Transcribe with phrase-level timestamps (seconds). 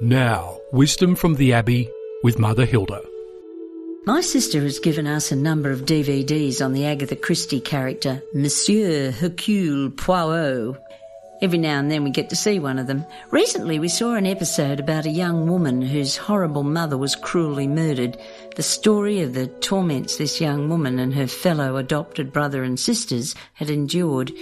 [0.00, 1.88] Now, wisdom from the Abbey
[2.24, 3.00] with Mother Hilda.
[4.06, 9.12] My sister has given us a number of DVDs on the Agatha Christie character, Monsieur
[9.12, 10.76] Hercule Poirot.
[11.40, 13.06] Every now and then we get to see one of them.
[13.30, 18.18] Recently we saw an episode about a young woman whose horrible mother was cruelly murdered.
[18.56, 23.36] The story of the torments this young woman and her fellow adopted brother and sisters
[23.54, 24.32] had endured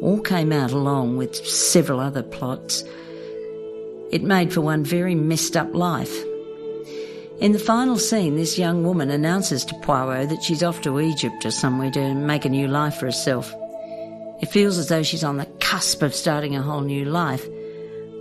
[0.00, 2.82] all came out along with several other plots.
[4.12, 6.14] It made for one very messed up life.
[7.40, 11.46] In the final scene, this young woman announces to Poirot that she's off to Egypt
[11.46, 13.52] or somewhere to make a new life for herself.
[14.42, 17.48] It feels as though she's on the cusp of starting a whole new life.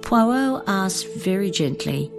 [0.02, 2.10] Poirot asks very gently,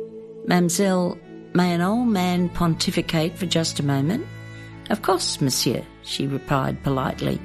[0.46, 1.18] Mademoiselle,
[1.54, 4.26] may an old man pontificate for just a moment?
[4.90, 7.40] Of course, monsieur, she replied politely,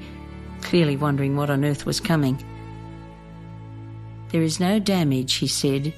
[0.62, 2.44] clearly wondering what on earth was coming.
[4.30, 5.94] There is no damage, he said,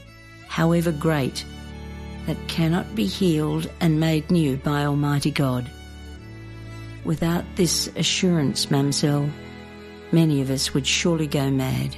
[0.50, 1.46] however great,
[2.26, 5.70] that cannot be healed and made new by Almighty God.
[7.06, 9.30] Without this assurance, mademoiselle,
[10.12, 11.96] many of us would surely go mad.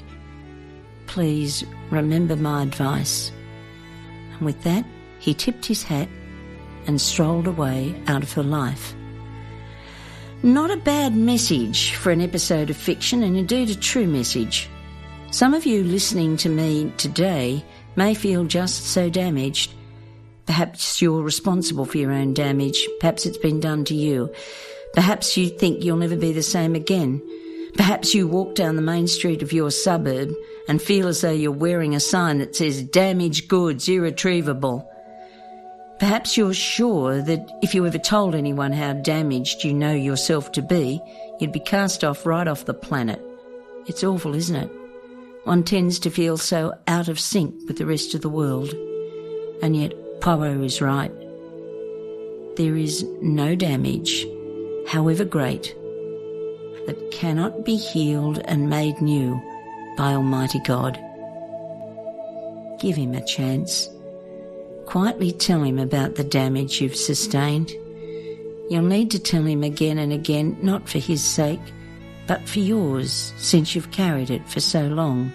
[1.07, 3.31] Please remember my advice.
[4.33, 4.85] And with that,
[5.19, 6.07] he tipped his hat
[6.87, 8.93] and strolled away out of her life.
[10.43, 14.69] Not a bad message for an episode of fiction, and indeed a true message.
[15.29, 17.63] Some of you listening to me today
[17.95, 19.73] may feel just so damaged
[20.45, 22.87] Perhaps you're responsible for your own damage.
[22.99, 24.29] Perhaps it's been done to you.
[24.93, 27.21] Perhaps you think you'll never be the same again.
[27.75, 30.33] Perhaps you walk down the main street of your suburb
[30.67, 34.85] and feel as though you're wearing a sign that says damaged goods irretrievable.
[35.99, 40.61] Perhaps you're sure that if you ever told anyone how damaged you know yourself to
[40.61, 40.99] be,
[41.39, 43.21] you'd be cast off right off the planet.
[43.87, 44.80] It's awful, isn't it?
[45.43, 48.73] One tends to feel so out of sync with the rest of the world.
[49.61, 51.11] And yet Poirot is right.
[52.57, 54.25] There is no damage,
[54.87, 55.75] however great,
[56.85, 59.41] that cannot be healed and made new
[59.97, 60.99] by Almighty God.
[62.79, 63.89] Give him a chance.
[64.85, 67.71] Quietly tell him about the damage you've sustained.
[68.69, 71.61] You'll need to tell him again and again, not for his sake,
[72.27, 75.31] but for yours, since you've carried it for so long.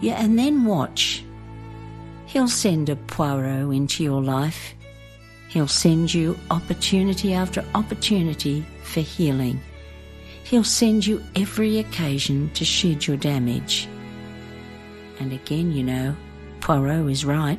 [0.00, 1.24] Yeah, and then watch
[2.26, 4.74] He'll send a Poirot into your life.
[5.48, 9.60] He'll send you opportunity after opportunity for healing.
[10.44, 13.88] He'll send you every occasion to shed your damage.
[15.18, 16.14] And again, you know,
[16.60, 17.58] Poirot is right.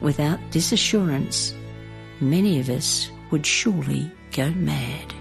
[0.00, 1.52] Without this assurance,
[2.20, 5.17] many of us would surely go mad.